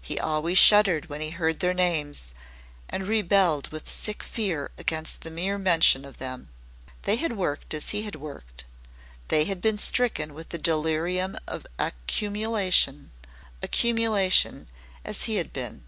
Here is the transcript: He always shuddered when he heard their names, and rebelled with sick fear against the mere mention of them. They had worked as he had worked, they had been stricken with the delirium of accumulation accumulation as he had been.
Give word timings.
He 0.00 0.18
always 0.18 0.56
shuddered 0.56 1.10
when 1.10 1.20
he 1.20 1.28
heard 1.28 1.60
their 1.60 1.74
names, 1.74 2.32
and 2.88 3.06
rebelled 3.06 3.68
with 3.68 3.86
sick 3.86 4.22
fear 4.22 4.70
against 4.78 5.20
the 5.20 5.30
mere 5.30 5.58
mention 5.58 6.06
of 6.06 6.16
them. 6.16 6.48
They 7.02 7.16
had 7.16 7.36
worked 7.36 7.74
as 7.74 7.90
he 7.90 8.00
had 8.04 8.16
worked, 8.16 8.64
they 9.28 9.44
had 9.44 9.60
been 9.60 9.76
stricken 9.76 10.32
with 10.32 10.48
the 10.48 10.56
delirium 10.56 11.36
of 11.46 11.66
accumulation 11.78 13.10
accumulation 13.62 14.68
as 15.04 15.24
he 15.24 15.36
had 15.36 15.52
been. 15.52 15.84